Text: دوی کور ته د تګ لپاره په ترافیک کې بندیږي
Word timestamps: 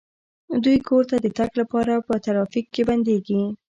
دوی 0.63 0.77
کور 0.87 1.03
ته 1.09 1.15
د 1.21 1.27
تګ 1.37 1.51
لپاره 1.61 1.93
په 2.07 2.13
ترافیک 2.25 2.65
کې 2.73 2.81
بندیږي 2.89 3.41